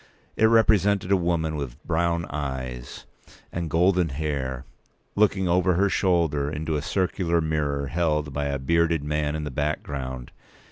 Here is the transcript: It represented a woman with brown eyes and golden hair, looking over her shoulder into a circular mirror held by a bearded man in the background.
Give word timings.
It 0.35 0.45
represented 0.45 1.11
a 1.11 1.15
woman 1.15 1.55
with 1.55 1.77
brown 1.83 2.25
eyes 2.31 3.05
and 3.51 3.69
golden 3.69 4.09
hair, 4.09 4.65
looking 5.15 5.47
over 5.47 5.75
her 5.75 5.89
shoulder 5.89 6.49
into 6.49 6.75
a 6.75 6.81
circular 6.81 7.39
mirror 7.39 7.85
held 7.85 8.33
by 8.33 8.45
a 8.45 8.57
bearded 8.57 9.03
man 9.03 9.35
in 9.35 9.43
the 9.43 9.51
background. 9.51 10.31